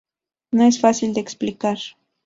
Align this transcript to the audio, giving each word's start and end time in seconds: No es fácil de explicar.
No 0.51 0.63
es 0.63 0.79
fácil 0.79 1.13
de 1.13 1.21
explicar. 1.21 1.77